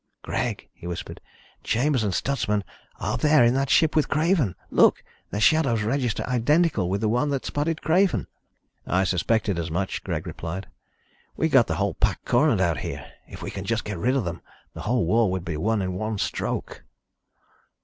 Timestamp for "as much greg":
9.59-10.25